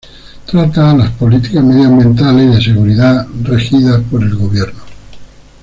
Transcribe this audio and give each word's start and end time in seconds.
Trata 0.47 0.95
las 0.95 1.11
políticas 1.11 1.63
medioambientales 1.63 2.49
y 2.49 2.55
de 2.55 2.61
seguridad 2.73 3.27
regidas 3.43 4.01
por 4.09 4.23
el 4.23 4.35
gobierno. 4.35 4.81